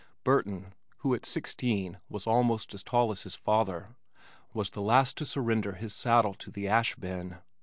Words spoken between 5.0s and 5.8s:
to surrender